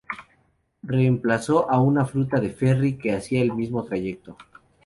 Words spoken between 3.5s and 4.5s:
mismo trayecto.